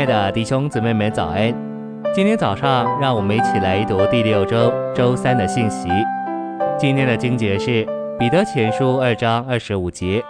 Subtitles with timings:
[0.00, 1.54] 亲爱的弟兄姊妹们，早安！
[2.14, 5.90] 今天早上，让我们一起来读第六周周三的信息。
[6.78, 7.84] 今天的经节是
[8.18, 10.24] 彼得前书二章二十五节：“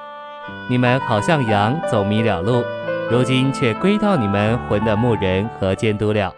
[0.68, 2.64] 你们好像羊走迷了路，
[3.12, 6.34] 如今却归到你们魂的牧人和监督了。”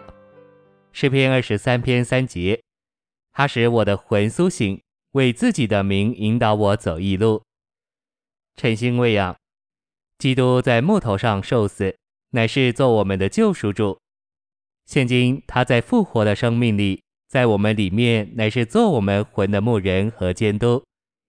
[0.93, 2.61] 诗篇二十三篇三节
[3.33, 4.79] ：“他使我的魂苏醒，
[5.13, 7.41] 为自己的名引导我走义路。”
[8.55, 9.35] 晨星喂养，
[10.19, 11.95] 基督在木头上受死。
[12.35, 13.99] 乃是做我们的救赎主，
[14.87, 20.83] 现今他在复活的生命里，在我们里面乃是做我们魂的牧人和监督，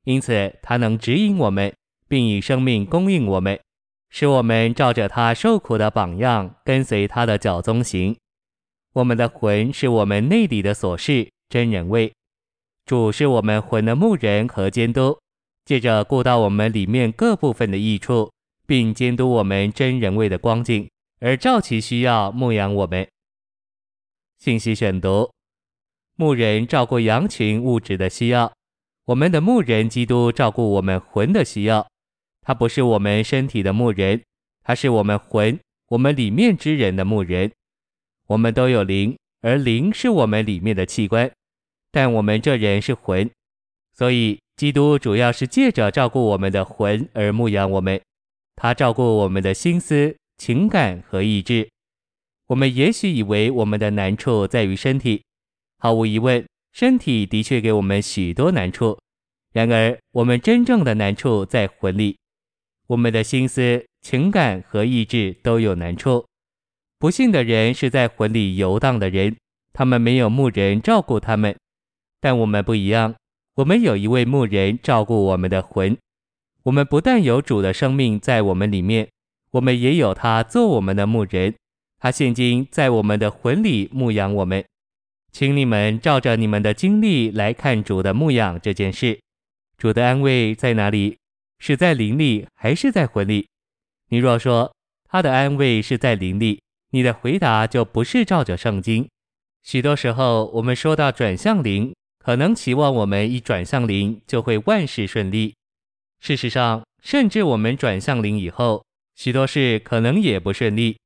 [0.04, 1.70] 因此他能指引我们，
[2.08, 3.60] 并以生命供应我们，
[4.08, 8.16] 使我们照着他受苦的榜样，跟随他的脚踪行。
[8.94, 12.10] 我们的魂是我们内里的所事，真人味。
[12.86, 15.18] 主是我们魂的牧人和监督，
[15.66, 18.32] 借着顾到我们里面各部分的益处，
[18.66, 20.88] 并监督我们真人味的光景。
[21.24, 23.08] 而照其需要牧养我们。
[24.36, 25.30] 信息选读：
[26.16, 28.52] 牧人照顾羊群物质的需要，
[29.06, 31.88] 我们的牧人基督照顾我们魂的需要。
[32.42, 34.22] 他不是我们身体的牧人，
[34.62, 35.58] 他是我们魂、
[35.88, 37.50] 我们里面之人的牧人。
[38.26, 41.32] 我们都有灵，而灵是我们里面的器官，
[41.90, 43.30] 但我们这人是魂，
[43.94, 47.98] 所以基督主要是借着照顾我们的魂而牧养我们。
[48.56, 50.14] 他照顾我们的心思。
[50.36, 51.70] 情感和意志，
[52.48, 55.24] 我们也许以为我们的难处在于身体，
[55.78, 58.98] 毫无疑问，身体的确给我们许多难处。
[59.52, 62.18] 然而，我们真正的难处在魂里，
[62.88, 66.26] 我们的心思、情感和意志都有难处。
[66.98, 69.36] 不幸的人是在魂里游荡的人，
[69.72, 71.56] 他们没有牧人照顾他们。
[72.20, 73.14] 但我们不一样，
[73.54, 75.96] 我们有一位牧人照顾我们的魂。
[76.64, 79.08] 我们不但有主的生命在我们里面。
[79.54, 81.54] 我们也有他做我们的牧人，
[82.00, 84.64] 他现今在我们的魂里牧养我们。
[85.30, 89.20] 请你们照着你们的经历来看主的牧养这件事。
[89.78, 91.16] 主的安慰在哪里？
[91.60, 93.46] 是在灵里还是在魂里？
[94.08, 94.74] 你若说
[95.08, 96.60] 他的安慰是在灵里，
[96.90, 99.08] 你的回答就不是照着圣经。
[99.62, 105.54] 许多时候，我们说到转向灵，可能期望我们一转向灵就会万事顺利。
[106.18, 110.96] 事实上，甚至我们转向灵以后，许多事可能也不顺利。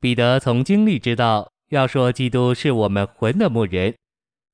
[0.00, 3.94] 彼得从经历知道，要说基督是我们魂的牧人，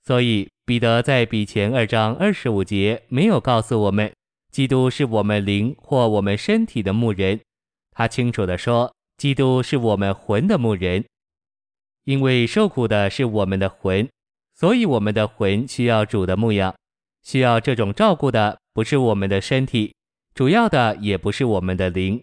[0.04, 4.12] 所以彼得在彼前二章二十五节没有告诉我们，
[4.52, 7.40] 基督是我们灵或我们身体的牧人。
[7.92, 11.04] 他清楚地说，基督是我们魂的牧人，
[12.04, 14.08] 因为受苦的是我们的魂，
[14.54, 16.74] 所以我们的魂需要主的牧养，
[17.24, 19.94] 需要这种照顾的不是我们的身体，
[20.32, 22.22] 主要的也不是我们的灵。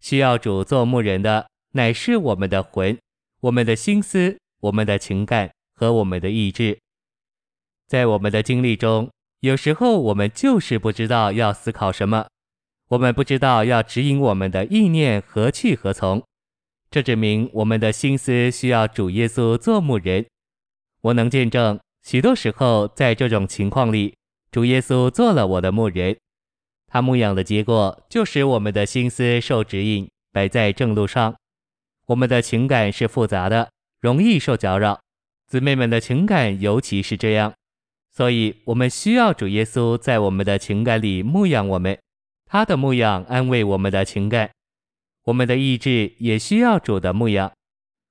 [0.00, 2.98] 需要主做牧人的，乃是我们的魂、
[3.40, 6.78] 我们的心思、我们的情感和我们的意志。
[7.86, 12.26] 在我们的经历中，有时候我们就是不知道要思考什么，
[12.88, 16.22] 我们不知道要指引我们的意念何去何从。
[16.90, 20.24] 这证明我们的心思需要主耶稣做牧人。
[21.02, 24.14] 我能见证，许多时候在这种情况里，
[24.50, 26.16] 主耶稣做了我的牧人。
[26.86, 31.34] 他牧养的结果，就使我们的心思受指引，摆在正路上。
[32.06, 33.70] 我们的情感是复杂的，
[34.00, 35.00] 容易受搅扰。
[35.48, 37.52] 姊妹们的情感尤其是这样，
[38.12, 41.98] 所以我们需要主耶稣在我们的情感里牧养我们。
[42.48, 44.50] 他的牧养安慰我们的情感。
[45.24, 47.52] 我们的意志也需要主的牧养。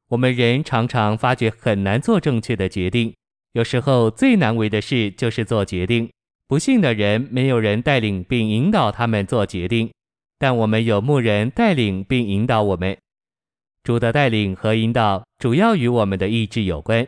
[0.10, 3.16] 我们人常常发觉很难做正确的决定，
[3.54, 6.10] 有时候最难为的事就是做决定。
[6.48, 9.92] 不幸的人没有人带领并引导他们做决定，
[10.38, 12.96] 但我们有牧人带领并引导我们。
[13.84, 17.08] 主的带领和引导主要与我们的意志有关。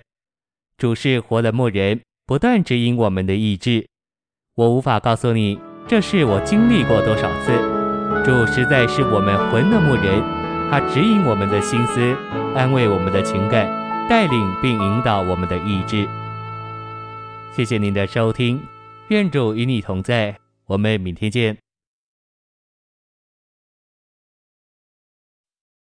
[0.78, 3.88] 主是活的牧人，不断指引我们的意志。
[4.56, 7.52] 我无法告诉你这是我经历过多少次。
[8.26, 10.20] 主实在是我们魂的牧人，
[10.72, 12.16] 他指引我们的心思，
[12.56, 13.68] 安慰我们的情感，
[14.10, 16.08] 带领并引导我们的意志。
[17.56, 18.77] 谢谢您的收听。
[19.10, 21.58] 愿主与你同在，我们明天见。